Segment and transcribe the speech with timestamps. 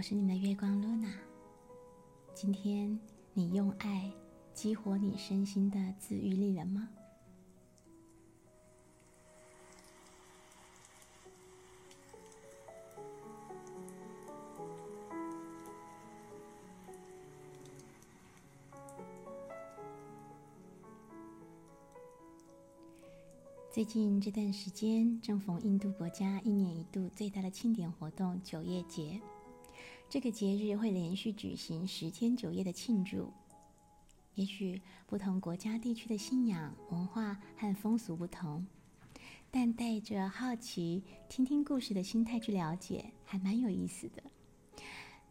[0.00, 1.12] 我是你们的月光露娜。
[2.32, 2.98] 今天
[3.34, 4.10] 你用爱
[4.54, 6.88] 激活你身心的自愈力了吗？
[23.70, 29.20] 最近这段时间正逢印度国家一年一度最大的庆典活动九叶节。
[30.10, 33.32] 这个节日会连续举行十天九夜的庆祝。
[34.34, 38.66] 也许不同国家地区的信仰文化和风俗不同，
[39.52, 44.20] 但带着好奇、听听故事的心态去了解，还蛮有意思的。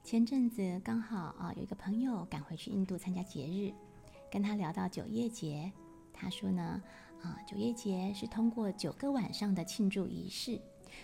[0.01, 3.73] 前阵子刚好啊，有一个朋友赶回去印度参加节日，
[4.31, 5.69] 跟他聊到九叶节，
[6.13, 6.81] 他说呢。
[7.21, 10.57] 啊，九叶节是通过九个晚上的庆祝仪式，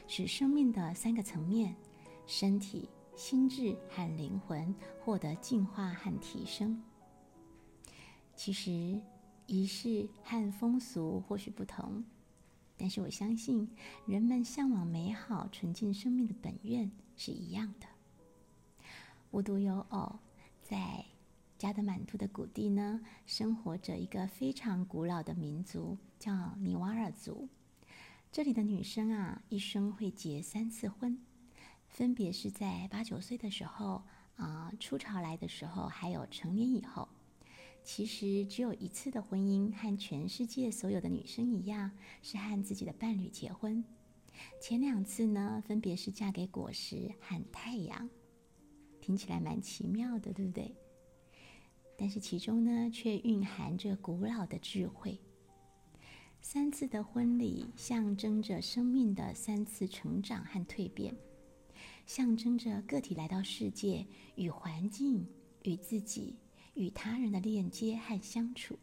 [0.08, 1.76] 使生命的三个层面——
[2.26, 6.82] 身体、心智和灵魂——获得进化和提升。
[8.36, 9.02] 其实，
[9.48, 12.04] 仪式和风俗或许不同，
[12.78, 13.70] 但是我相信
[14.06, 17.88] 人们向往美好、纯净生命的本愿是一样的。
[19.32, 20.20] 无独有偶，
[20.62, 21.06] 在。
[21.58, 27.48] 加德满都的谷地呢，生活着一个非常古老的民族，叫尼瓦尔族。
[28.30, 31.18] 这里的女生啊，一生会结三次婚，
[31.96, 34.04] 分别是在八九岁的时候，
[34.36, 37.08] 啊，初潮来的时候，还有成年以后。
[37.86, 41.90] 其实只有一次的婚姻，和全世界所有的女生一样，
[42.22, 43.82] 是和自己的伴侣结婚。
[44.60, 48.10] 前两次呢，分别是嫁给果实和太阳。
[49.00, 50.76] 听起来蛮奇妙的，对不对？
[51.98, 55.18] 但是其中呢，却蕴含着古老的智慧。
[56.42, 61.16] 三次的婚礼象征着生命的三次成长和蜕变，
[62.06, 64.06] 象征着个体来到世界
[64.36, 65.28] 与环境、
[65.64, 66.38] 与自己、
[66.76, 68.78] 与他人的链接和相处。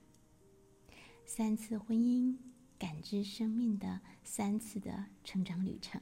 [1.25, 2.37] 三次婚姻，
[2.79, 6.01] 感知生命的三次的成长旅程。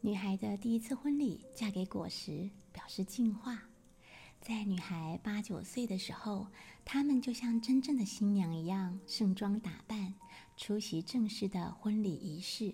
[0.00, 3.60] 女孩的第一次婚礼，嫁给果实，表示进化。
[4.46, 6.46] 在女孩八九岁的时候，
[6.84, 10.14] 她们就像真正的新娘一样，盛装打扮，
[10.56, 12.72] 出席正式的婚礼仪式。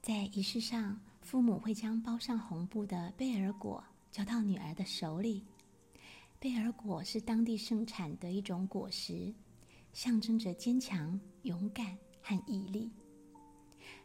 [0.00, 5.44] 在仪式上，父母会将包上红布的贝尔果交到女儿的手里。
[6.40, 9.34] 贝尔果是当地盛产的一种果实，
[9.92, 12.90] 象征着坚强、勇敢和毅力。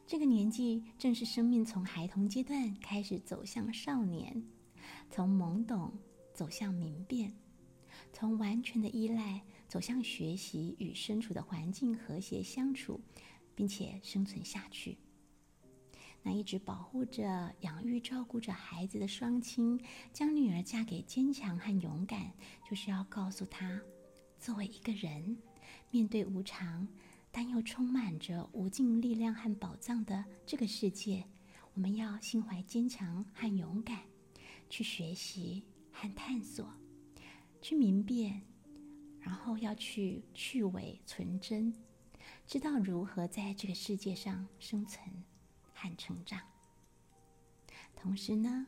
[0.05, 4.43] 这个年纪正是生命从孩童阶段开始走向少年，
[5.09, 5.89] 从懵懂
[6.33, 7.33] 走向明辨，
[8.11, 12.99] 从完全的依赖走向学习与身处的环境和谐相处，
[13.55, 14.97] 并且生存下去。
[16.21, 19.79] 那一直保护着、养育、照顾着孩子的双亲，
[20.11, 22.33] 将女儿嫁给坚强和勇敢，
[22.69, 23.81] 就是要告诉她，
[24.39, 25.37] 作为一个人，
[25.91, 26.87] 面对无常。
[27.35, 31.25] 但又充满着无尽力量和宝藏的这个世界，
[31.73, 34.01] 我们要心怀坚强和勇敢，
[34.69, 35.63] 去学习
[36.03, 36.69] 和探索，
[37.61, 38.41] 去明辨，
[39.21, 41.73] 然后要去去伪存真，
[42.45, 45.23] 知道如何在这个世界上生存
[45.71, 46.41] 和成长。
[47.95, 48.67] 同时呢，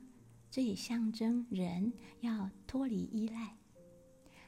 [0.49, 1.91] 这也象征人
[2.21, 3.57] 要脱离依赖，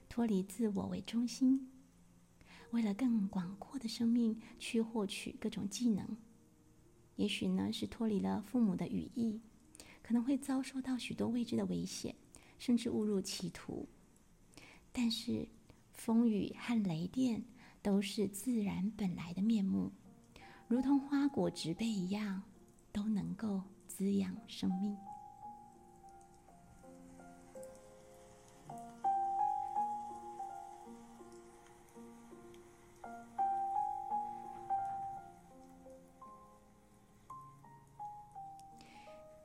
[0.08, 1.70] 脱离自我为中心。
[2.72, 6.16] 为了更广阔的生命去获取各种技能，
[7.18, 9.42] 也许呢是脱离了父母的羽翼，
[10.02, 12.16] 可能会遭受到许多未知的危险，
[12.58, 13.88] 甚至误入歧途。
[14.92, 15.48] 但是
[15.92, 17.44] 风雨和雷电
[17.82, 19.92] 都是自然本来的面目，
[20.68, 22.44] 如同花果植被一样，
[22.92, 24.98] 都能够滋养生命。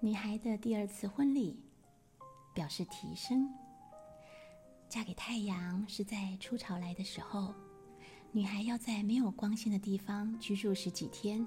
[0.00, 1.60] 女孩的第二次婚礼
[2.52, 3.48] 表示提升。
[4.88, 7.54] 嫁给太阳是在初潮来的时候，
[8.30, 11.46] 女孩要在没有光线的地方居住十几天。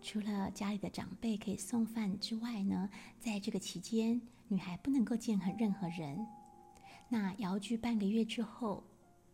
[0.00, 2.88] 除了家里的长辈可以送饭之外呢，
[3.18, 6.24] 在这个期间，女孩不能够见任何人。
[7.08, 8.84] 那遥居半个月之后，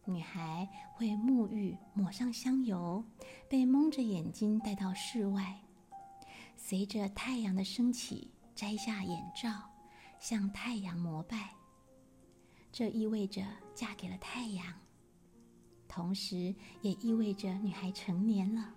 [0.06, 3.04] 女孩会沐浴，抹上香油，
[3.48, 5.60] 被蒙着眼睛带到室外，
[6.56, 8.30] 随着太阳的升起。
[8.54, 9.50] 摘下眼罩，
[10.24, 11.50] 向太阳膜拜。
[12.72, 13.44] 这意味着
[13.74, 14.66] 嫁给了太阳，
[15.86, 18.72] 同时也意味着女孩成年了。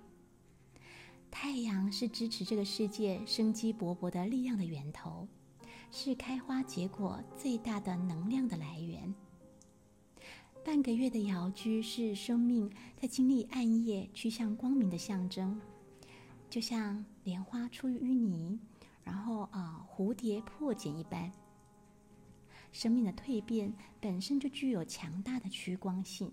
[1.32, 5.26] 太阳是支持这个世界生机勃勃的力量的源头，
[5.90, 9.16] 是开花结果最大的能量的来源。
[10.66, 15.58] 半个月的摇居是生命在经历暗夜趋向光明的象征，
[16.50, 18.60] 就像莲花出淤泥，
[19.08, 21.32] 然后啊蝴蝶破茧一般。
[22.74, 26.30] 生命的蜕变本身就具有强大的趋光性，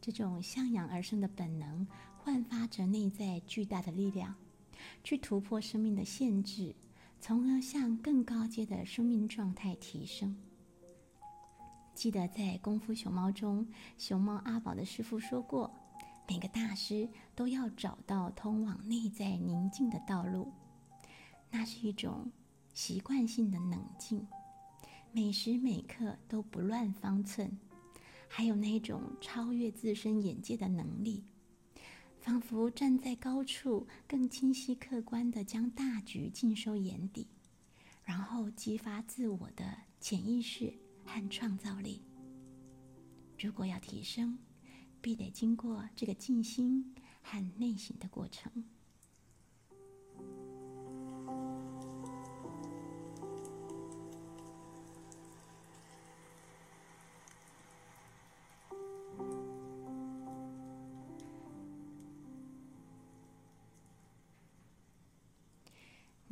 [0.00, 1.86] 这种向阳而生的本能
[2.16, 4.34] 焕发着内在巨大的力量，
[5.04, 6.74] 去突破生命的限制，
[7.20, 10.36] 从而向更高阶的生命状态提升。
[11.94, 13.64] 记得在《功夫熊猫》中，
[13.96, 15.72] 熊猫阿宝的师傅说过
[16.28, 20.52] ：“每个大师都要找到通往内在宁静的道路，
[21.50, 22.30] 那是一种
[22.74, 24.26] 习惯性的冷静，
[25.12, 27.50] 每时每刻都不乱方寸，
[28.28, 31.24] 还有那种超越自身眼界的能力，
[32.20, 37.26] 仿佛站在高处，更清晰客观地将大局尽收眼底，
[38.04, 40.72] 然后激发自我的潜意识。”
[41.10, 42.02] 和创造力。
[43.38, 44.38] 如果要提升，
[45.00, 48.52] 必得经过这个静心和内省的过程。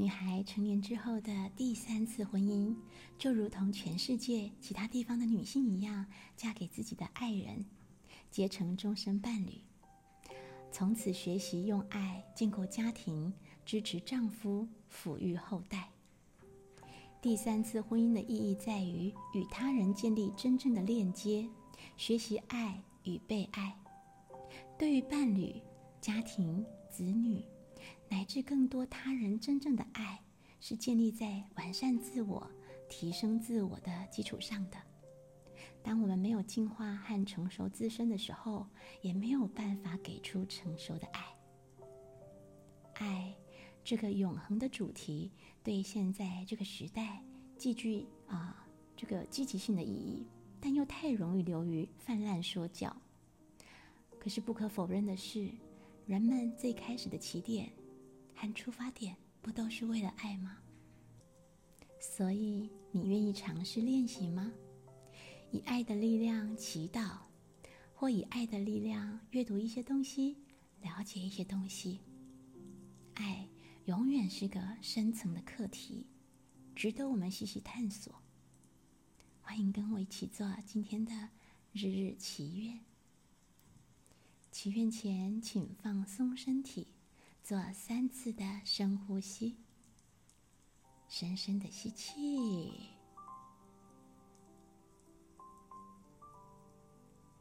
[0.07, 2.73] 女孩成年之后的第三次婚姻，
[3.19, 6.07] 就如同全世界其他地方的女性一样，
[6.37, 7.67] 嫁给自己的爱人，
[8.31, 9.61] 结成终身伴侣，
[10.71, 15.91] 从此学习用爱建构家庭，支持丈夫，抚育后代。
[17.21, 21.49] 第三次婚姻的意义在于与他人建立真正的链接，
[21.97, 23.77] 学习爱与被爱。
[24.79, 25.61] 对于伴侣、
[26.01, 27.45] 家庭、子女。
[28.09, 30.21] 乃至更多他人真正的爱，
[30.61, 32.49] 是建立在完善自我、
[32.89, 34.77] 提升自我的基础上的。
[35.83, 38.67] 当我们没有进化和成熟自身的时候，
[39.03, 41.25] 也没有办法给出成熟的爱。
[42.95, 43.35] 爱
[43.85, 45.31] 这个永恒的主题，
[45.63, 47.23] 对现在这个时代
[47.57, 48.67] 既具啊
[48.97, 50.27] 这个积极性的意义，
[50.61, 52.95] 但又太容易流于泛滥说教。
[54.19, 55.49] 可是不可否认的是，
[56.05, 57.71] 人们最开始的起点。
[58.37, 60.59] 和出发点不都是为了爱吗？
[61.99, 64.53] 所以你愿意尝试练习吗？
[65.51, 67.19] 以爱的力量祈祷，
[67.95, 70.37] 或以爱的力量阅读一些东西，
[70.83, 72.01] 了解一些东西。
[73.15, 73.49] 爱
[73.87, 76.07] 永远是个深层的课题，
[76.75, 78.15] 值得我们细细探索。
[79.41, 81.31] 欢迎跟我一起做今天的
[81.73, 82.81] 日日祈愿。
[84.51, 86.89] 祈愿前，请放松身体。
[87.47, 89.57] 做三次的深呼吸，
[91.09, 92.91] 深深的吸气，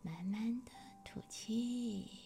[0.04, 0.72] 慢慢的
[1.04, 2.25] 吐气。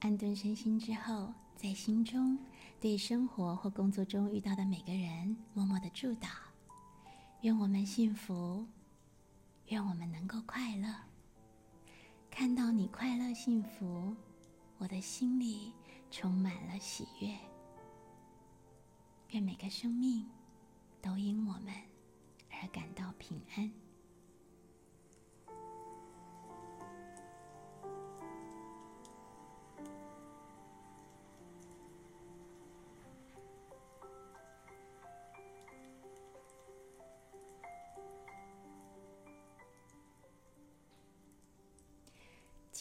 [0.00, 2.38] 安顿身心之后，在心中
[2.80, 6.28] 对生活或工作中遇到的每个人默默的祝祷：
[7.40, 8.66] 愿我们幸福，
[9.68, 10.94] 愿我们能够快乐。
[12.30, 14.14] 看到你快乐幸福，
[14.78, 15.72] 我的心里
[16.10, 17.34] 充满了喜悦。
[19.30, 20.28] 愿每个生命
[21.00, 21.74] 都因我们
[22.50, 23.85] 而感到平安。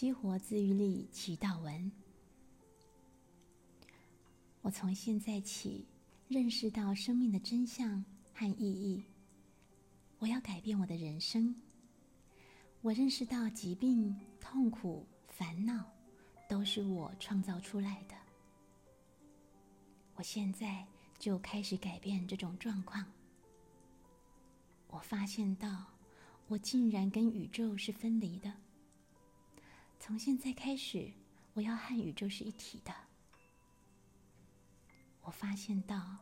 [0.06, 1.92] 激活自愈力祈祷文。
[4.62, 5.84] 我从现在起
[6.28, 9.04] 认识到生命的真相和意义。
[10.20, 11.56] 我要改变我的人生。
[12.82, 15.84] 我认识到疾病、痛苦、烦恼
[16.48, 18.16] 都是我创造出来的。
[20.14, 20.86] 我现在
[21.18, 23.04] 就开始改变这种状况。
[24.86, 25.88] 我发现到，
[26.48, 28.54] 我竟然跟宇宙是分离的。
[30.08, 31.12] 从现在开始，
[31.54, 32.94] 我要和宇宙是一体的。
[35.22, 36.18] 我发现到，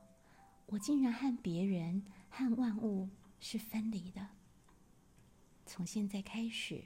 [0.68, 3.10] 我竟然和别人、和万物
[3.42, 4.26] 是分离的。
[5.66, 6.82] 从现在开始，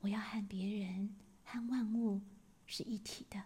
[0.00, 2.22] 我要和别人、和万物
[2.64, 3.38] 是一体的。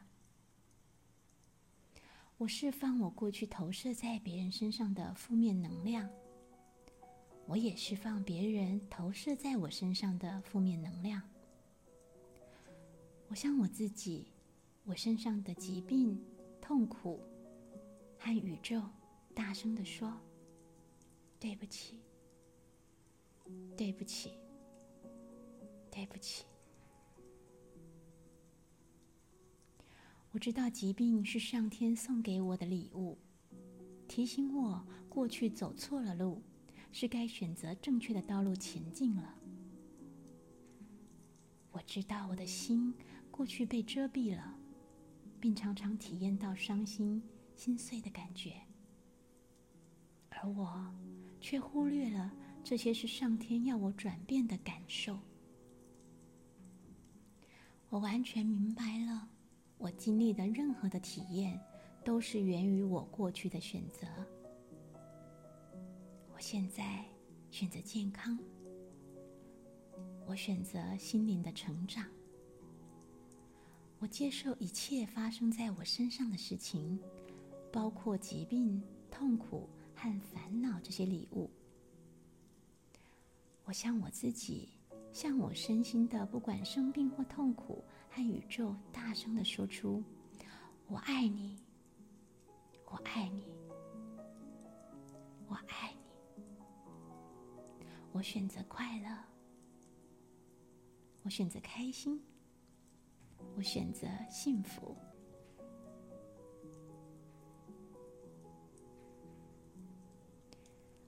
[2.37, 6.09] 我释放我过去投射在别人身上的负面能量，
[7.47, 11.21] 我也释放别人投射在我身上的负面能量。
[13.29, 14.29] 我向我自己、
[14.85, 16.19] 我身上的疾病、
[16.61, 17.21] 痛苦
[18.19, 18.83] 和宇宙
[19.35, 20.13] 大声的说
[21.41, 22.01] ：“对不起，
[23.77, 24.31] 对不起，
[25.91, 26.45] 对不起。”
[30.33, 33.17] 我知道疾病是上天送给我的礼物，
[34.07, 36.43] 提醒我过去走错了路，
[36.93, 39.35] 是该选择正确的道路前进了。
[41.73, 42.95] 我知道我的心
[43.37, 44.55] 过去被遮蔽了，
[45.39, 47.23] 并常常体验到伤心、
[47.55, 48.55] 心碎的感觉，
[50.31, 50.91] 而我
[51.39, 52.33] 却忽略了
[52.65, 55.19] 这些是上天要我转变的感受。
[57.91, 59.29] 我完全明白了。
[59.79, 61.61] 我经历的任何的体验，
[62.03, 64.07] 都是源于我过去的选择。
[66.33, 67.05] 我现在
[67.51, 68.39] 选择健康，
[70.27, 72.07] 我选择心灵的成长，
[73.99, 76.99] 我接受一切发生在我身上的事情，
[77.73, 81.51] 包括疾病、痛苦和烦恼这些礼物。
[83.65, 84.69] 我向我自己，
[85.13, 87.83] 向我身心的，不管生病或痛苦。
[88.09, 90.03] 和宇宙大声的说出
[90.89, 91.59] ：“我爱你，
[92.87, 93.45] 我爱你，
[95.47, 96.47] 我爱你。”
[98.13, 99.09] 我选择快乐，
[101.25, 102.19] 我选择开心，
[103.57, 104.95] 我选择幸福。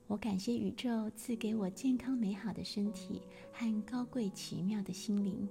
[0.07, 3.21] 我感谢宇宙赐给我健康美好的身体
[3.53, 5.47] 和高贵奇妙的心灵。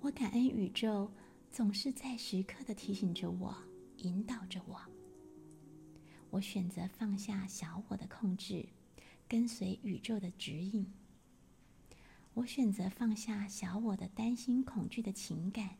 [0.00, 1.10] 我感恩宇宙
[1.50, 3.54] 总是在时刻的提醒着我，
[3.98, 4.80] 引导着我。
[6.30, 8.66] 我选择放下小我的控制，
[9.28, 10.90] 跟随宇宙的指引。
[12.38, 15.76] 我选择放下小我的担心、恐惧的情感，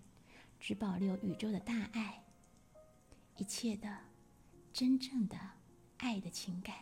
[0.58, 2.24] 只保留宇宙的大爱，
[3.36, 3.96] 一切的
[4.72, 5.38] 真正的
[5.98, 6.74] 爱的情感。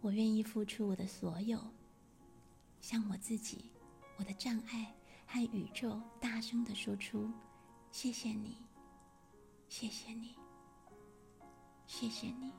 [0.00, 1.60] 我愿意付出我的所有。
[2.80, 3.70] 向我自己、
[4.16, 4.94] 我的障碍
[5.26, 7.30] 和宇宙大声的说出
[7.92, 8.56] ：“谢谢你，
[9.68, 10.34] 谢谢你，
[11.86, 12.50] 谢谢你。”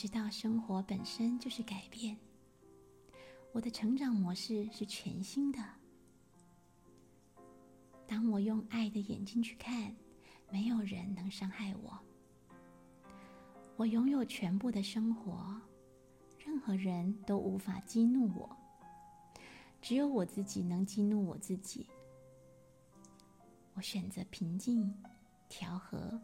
[0.00, 2.16] 知道生活本身就是改变，
[3.52, 5.62] 我的成长模式是全新的。
[8.06, 9.94] 当我用爱的眼睛去看，
[10.50, 12.00] 没有人能伤害我。
[13.76, 15.60] 我拥有全部的生活，
[16.38, 18.56] 任何人都无法激怒我，
[19.82, 21.86] 只有我自己能激怒我自己。
[23.74, 24.94] 我选择平静、
[25.50, 26.18] 调和，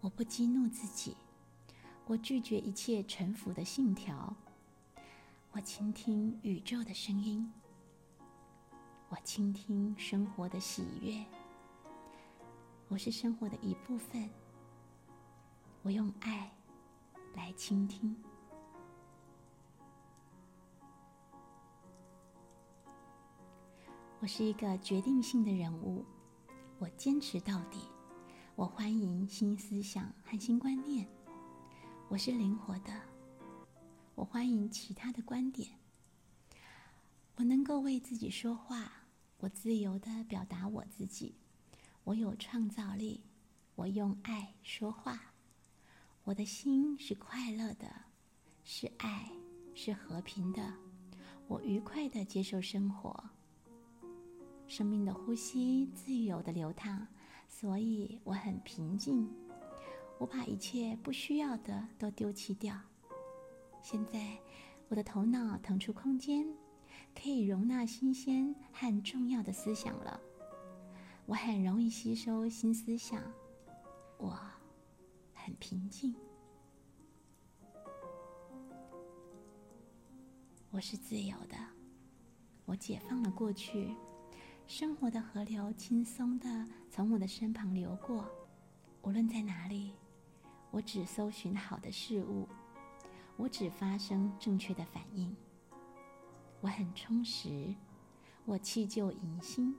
[0.00, 1.16] 我不激怒自己，
[2.06, 4.34] 我拒绝一切臣服的信条，
[5.52, 7.52] 我倾听宇宙的声音，
[9.08, 11.24] 我倾听生活的喜悦。
[12.88, 14.28] 我是生活的一部分，
[15.82, 16.50] 我用爱。
[17.36, 18.16] 来倾听。
[24.18, 26.04] 我是一个决定性的人物，
[26.80, 27.78] 我坚持到底。
[28.56, 31.08] 我欢迎新思想和新观念。
[32.10, 32.90] 我是灵活的，
[34.16, 35.70] 我欢迎其他的观点。
[37.36, 38.90] 我能够为自己说话，
[39.38, 41.36] 我自由的表达我自己。
[42.02, 43.22] 我有创造力，
[43.76, 45.20] 我用爱说话。
[46.24, 47.86] 我的心是快乐的，
[48.64, 49.30] 是爱，
[49.72, 50.74] 是和平的。
[51.46, 53.24] 我愉快的接受生活，
[54.66, 57.06] 生命的呼吸自由的流淌，
[57.46, 59.32] 所以我很平静。
[60.20, 62.78] 我把一切不需要的都丢弃掉。
[63.82, 64.38] 现在，
[64.88, 66.46] 我的头脑腾出空间，
[67.14, 70.20] 可以容纳新鲜和重要的思想了。
[71.24, 73.20] 我很容易吸收新思想。
[74.18, 74.38] 我。
[75.42, 76.14] 很平静，
[80.70, 81.56] 我是自由的，
[82.66, 83.96] 我解放了过去，
[84.66, 88.28] 生活的河流轻松的从我的身旁流过，
[89.00, 89.94] 无论在哪里，
[90.70, 92.48] 我只搜寻好的事物，
[93.36, 95.34] 我只发生正确的反应，
[96.60, 97.74] 我很充实，
[98.44, 99.74] 我弃旧迎新，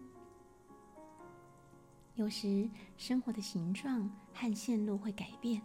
[2.16, 5.62] 有时生活的形状和线路会改变，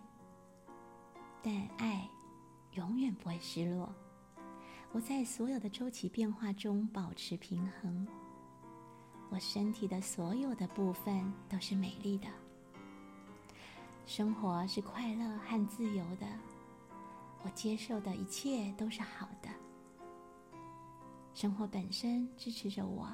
[1.42, 2.08] 但爱
[2.72, 3.92] 永远不会失落。
[4.92, 8.06] 我在所有的周期变化中保持平衡。
[9.28, 12.28] 我身体的所有的部分都是美丽的。
[14.06, 16.26] 生活是快乐和自由的。
[17.42, 19.48] 我接受的一切都是好的。
[21.34, 23.12] 生活本身支持着我。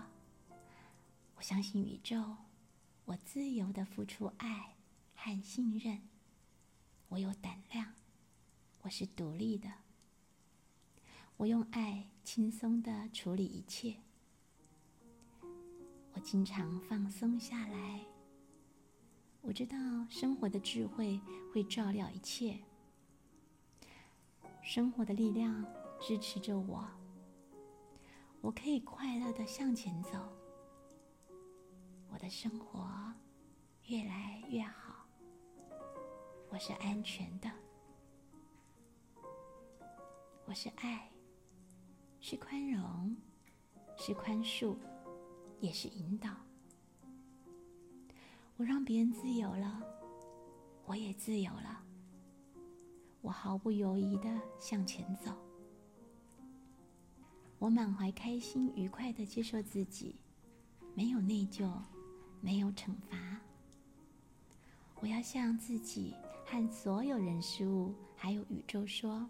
[1.34, 2.22] 我相信宇宙。
[3.06, 4.76] 我自由的付出爱
[5.14, 5.98] 和信任。
[7.08, 7.94] 我有胆量。
[8.82, 9.68] 我是独立的。
[11.38, 13.96] 我用爱轻松的处理一切。
[16.12, 18.11] 我经常放松下来。
[19.42, 19.76] 我知道
[20.08, 21.20] 生活的智慧
[21.52, 22.56] 会照料一切。
[24.62, 25.66] 生活的力量
[26.00, 26.88] 支持着我。
[28.40, 30.10] 我可以快乐的向前走。
[32.08, 32.88] 我的生活
[33.86, 35.06] 越来越好。
[36.48, 37.50] 我是安全的。
[40.46, 41.10] 我是爱。
[42.20, 43.16] 是宽容，
[43.96, 44.76] 是宽恕，
[45.58, 46.30] 也是引导。
[48.62, 49.82] 我让别人自由了，
[50.86, 51.82] 我也自由了。
[53.20, 55.36] 我毫不犹豫的向前走。
[57.58, 60.14] 我满怀开心、愉快的接受自己，
[60.94, 61.72] 没有内疚，
[62.40, 63.40] 没有惩罚。
[65.00, 66.14] 我要向自己
[66.46, 69.28] 和所有人事物，还有宇宙说：“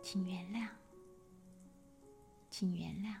[0.00, 0.68] 请原谅。”
[2.50, 3.16] 请原谅，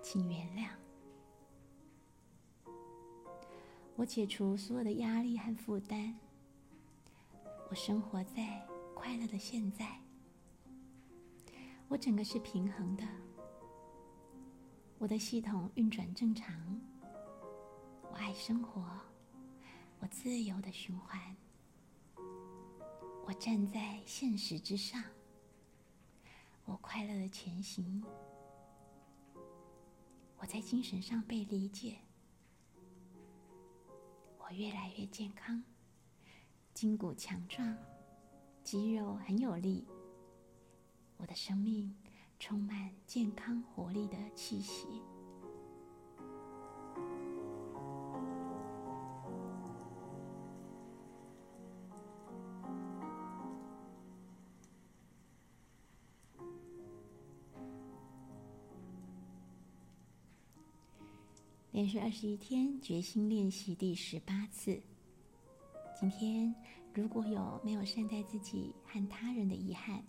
[0.00, 0.70] 请原谅。
[3.94, 6.18] 我解除所有的压力和负担。
[7.68, 10.00] 我生活在快乐的现在。
[11.88, 13.04] 我整个是平衡的。
[14.98, 16.80] 我的系统运转正常。
[18.10, 18.82] 我爱生活。
[20.00, 21.36] 我自由的循环。
[23.24, 25.02] 我站在现实之上。
[26.64, 28.02] 我快乐的前行，
[30.38, 31.98] 我在精神上被理解，
[34.52, 35.62] 越来越健康，
[36.74, 37.76] 筋骨强壮，
[38.62, 39.86] 肌肉很有力，
[41.16, 41.96] 我的生命
[42.38, 44.86] 充满健康活力的气息。
[61.72, 64.78] 连续二十一天决心练习第十八次。
[65.98, 66.54] 今天
[66.92, 70.04] 如果有没有善待自己和他人的遗憾，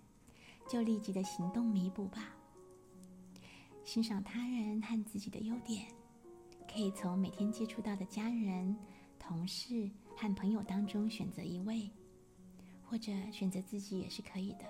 [0.69, 2.35] 就立即的行动弥补吧。
[3.85, 5.87] 欣赏他人和自己的优点，
[6.69, 8.75] 可以从每天接触到的家人、
[9.17, 11.89] 同事和朋友当中选择一位，
[12.83, 14.65] 或者选择自己也是可以的。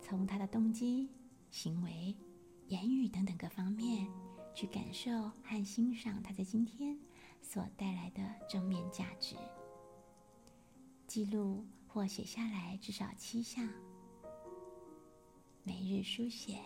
[0.00, 1.08] 从他的动机、
[1.50, 2.14] 行为、
[2.68, 4.06] 言语等等各方面。
[4.58, 6.98] 去感受和欣赏它在今天
[7.40, 9.36] 所带来的正面价值。
[11.06, 13.68] 记录或写下来至少七项。
[15.62, 16.58] 每日书写，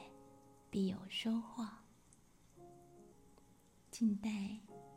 [0.70, 1.68] 必有收获。
[3.90, 4.30] 静待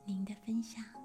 [0.05, 1.04] 您的分享。